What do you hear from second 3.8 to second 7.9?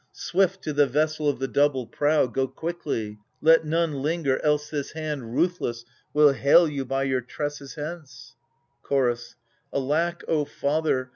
linger, else this hand Ruthless will hale you by your tresses